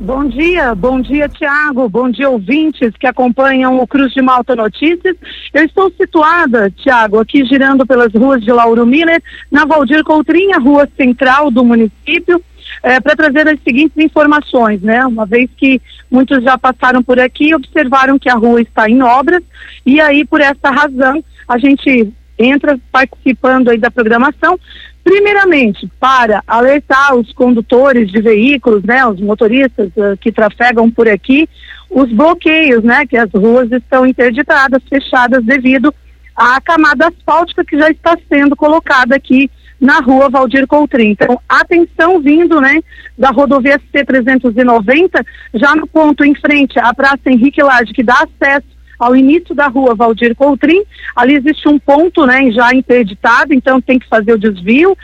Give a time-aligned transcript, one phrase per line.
[0.00, 5.14] Bom dia, bom dia Tiago, bom dia ouvintes que acompanham o Cruz de Malta Notícias.
[5.52, 10.88] Eu estou situada, Tiago, aqui girando pelas ruas de Lauro Miller, na Valdir Coutrinha, rua
[10.96, 12.42] central do município,
[12.82, 15.04] é, para trazer as seguintes informações, né?
[15.04, 19.02] Uma vez que muitos já passaram por aqui e observaram que a rua está em
[19.02, 19.42] obras,
[19.84, 24.58] e aí por essa razão a gente entra participando aí da programação
[25.02, 31.48] Primeiramente, para alertar os condutores de veículos, né, os motoristas uh, que trafegam por aqui,
[31.88, 35.92] os bloqueios, né, que as ruas estão interditadas, fechadas devido
[36.36, 39.50] à camada asfáltica que já está sendo colocada aqui
[39.80, 41.10] na rua Valdir Coutrin.
[41.10, 42.80] Então, atenção vindo, né,
[43.16, 45.24] da rodovia C390,
[45.54, 49.66] já no ponto em frente à Praça Henrique Lage, que dá acesso ao início da
[49.66, 50.82] rua Valdir Coutrin,
[51.16, 54.94] ali existe um ponto, né, já interditado, então tem que fazer o desvio.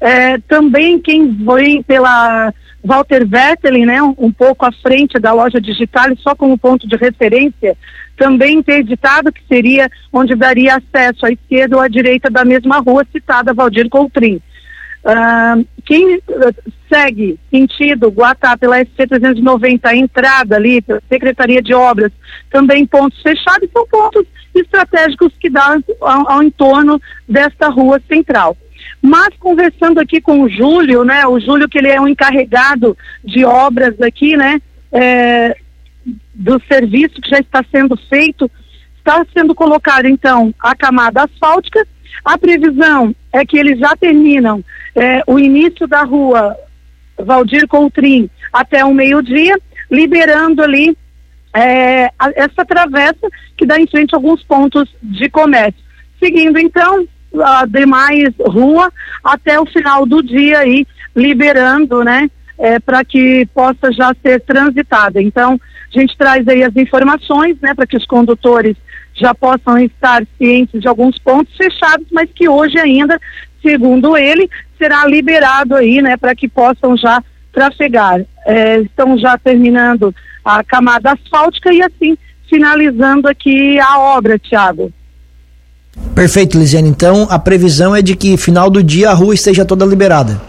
[0.00, 2.52] É, também quem vem pela
[2.84, 7.74] Walter Vettelin, né, um, pouco à frente da loja digital, só como ponto de referência,
[8.18, 13.04] também interditado, que seria onde daria acesso à esquerda ou à direita da mesma rua
[13.10, 14.40] citada, Valdir Coutrin.
[15.86, 16.20] Quem
[16.88, 22.12] segue sentido Guatá pela SC390, a entrada ali, Secretaria de Obras,
[22.50, 28.56] também pontos fechados, são pontos estratégicos que dão ao, ao, entorno desta rua central.
[29.00, 33.44] Mas conversando aqui com o Júlio, né, o Júlio que ele é um encarregado de
[33.44, 34.60] obras aqui, né,
[34.92, 35.56] é,
[36.34, 38.50] do serviço que já está sendo feito,
[39.08, 41.86] está sendo colocada então a camada asfáltica,
[42.22, 44.62] a previsão é que eles já terminam
[44.94, 46.54] é, o início da rua
[47.16, 49.58] Valdir Coutrin até o meio-dia,
[49.90, 50.96] liberando ali
[51.54, 55.82] é, essa travessa que dá em frente a alguns pontos de comércio.
[56.22, 57.06] Seguindo então
[57.42, 58.92] a demais rua
[59.24, 65.22] até o final do dia aí, liberando, né, é, para que possa já ser transitada.
[65.22, 65.60] Então,
[65.94, 68.76] a gente traz aí as informações, né, para que os condutores
[69.14, 73.18] já possam estar cientes de alguns pontos fechados, mas que hoje ainda,
[73.62, 77.22] segundo ele, será liberado aí, né, para que possam já
[77.52, 78.24] trafegar.
[78.46, 82.16] É, estão já terminando a camada asfáltica e assim
[82.48, 84.92] finalizando aqui a obra, Tiago.
[86.14, 86.88] Perfeito, Lisiane.
[86.88, 90.40] Então a previsão é de que final do dia a rua esteja toda liberada.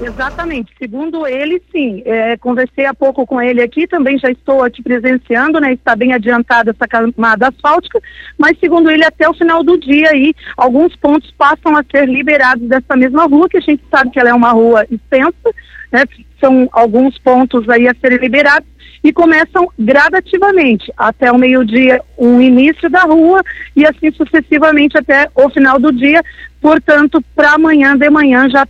[0.00, 0.72] Exatamente.
[0.78, 2.02] Segundo ele, sim.
[2.04, 5.72] É, conversei há pouco com ele aqui, também já estou aqui presenciando, né?
[5.72, 8.00] Está bem adiantada essa camada asfáltica,
[8.38, 12.68] mas segundo ele, até o final do dia aí, alguns pontos passam a ser liberados
[12.68, 15.54] dessa mesma rua, que a gente sabe que ela é uma rua extensa,
[15.90, 16.04] né?
[16.38, 18.75] São alguns pontos aí a serem liberados
[19.06, 23.40] e começam gradativamente até o meio-dia o início da rua
[23.76, 26.20] e assim sucessivamente até o final do dia,
[26.60, 28.66] portanto, para amanhã de manhã já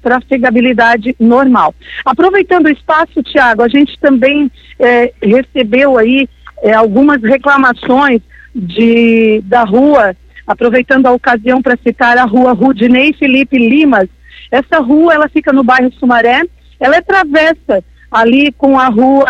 [0.00, 1.74] trafegabilidade normal.
[2.04, 4.48] Aproveitando o espaço, Tiago, a gente também
[4.78, 6.28] é, recebeu aí
[6.62, 8.22] é, algumas reclamações
[8.54, 10.14] de, da rua,
[10.46, 14.08] aproveitando a ocasião para citar a rua Rudinei Felipe Limas.
[14.52, 16.42] Essa rua, ela fica no bairro Sumaré,
[16.78, 19.26] ela é travessa ali com a rua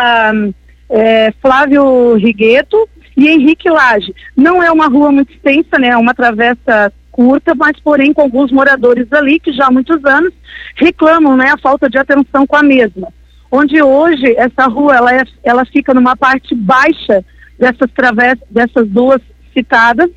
[0.89, 4.15] é, Flávio Rigueto e Henrique Lage.
[4.37, 5.89] Não é uma rua muito extensa, né?
[5.89, 10.33] É uma travessa curta, mas porém com alguns moradores ali que já há muitos anos
[10.77, 13.09] reclamam, né, a falta de atenção com a mesma.
[13.51, 17.25] Onde hoje essa rua ela, é, ela fica numa parte baixa
[17.59, 19.21] dessas travessas, dessas duas
[19.53, 20.09] citadas.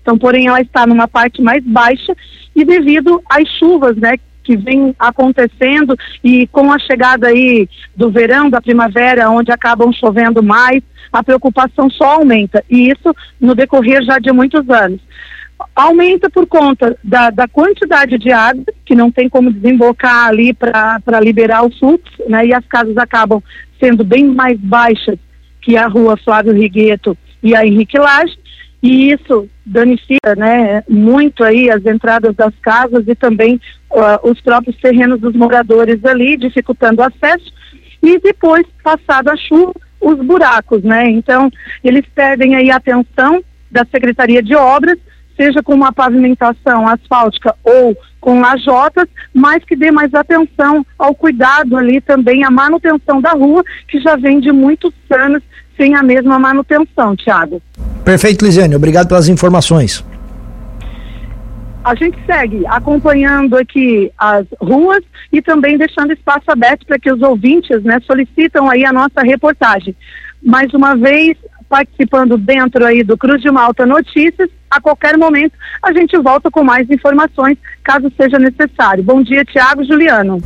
[0.00, 2.14] Então, porém, ela está numa parte mais baixa
[2.54, 4.16] e devido às chuvas, né,
[4.46, 10.40] que vem acontecendo e com a chegada aí do verão, da primavera, onde acabam chovendo
[10.42, 10.80] mais,
[11.12, 12.64] a preocupação só aumenta.
[12.70, 15.00] E isso no decorrer já de muitos anos.
[15.74, 21.20] Aumenta por conta da, da quantidade de água, que não tem como desembocar ali para
[21.20, 22.46] liberar o fluxo, né?
[22.46, 23.42] E as casas acabam
[23.80, 25.18] sendo bem mais baixas
[25.60, 28.38] que a rua Flávio Rigueto e a Henrique Lage,
[28.82, 33.60] e isso danifica né, muito aí as entradas das casas e também
[33.90, 37.52] uh, os próprios terrenos dos moradores ali, dificultando o acesso.
[38.02, 41.08] E depois, passado a chuva, os buracos, né?
[41.10, 41.50] Então,
[41.82, 44.98] eles perdem aí a atenção da Secretaria de Obras,
[45.36, 51.76] seja com uma pavimentação asfáltica ou com lajotas, mas que dê mais atenção ao cuidado
[51.76, 55.42] ali também, a manutenção da rua, que já vem de muitos anos
[55.76, 57.60] sem a mesma manutenção, Tiago.
[58.06, 58.76] Perfeito, Lisiane.
[58.76, 60.04] Obrigado pelas informações.
[61.82, 67.20] A gente segue acompanhando aqui as ruas e também deixando espaço aberto para que os
[67.20, 69.94] ouvintes né, solicitam aí a nossa reportagem.
[70.40, 71.36] Mais uma vez,
[71.68, 76.62] participando dentro aí do Cruz de Malta Notícias, a qualquer momento a gente volta com
[76.62, 79.02] mais informações, caso seja necessário.
[79.02, 80.40] Bom dia, Tiago Juliano.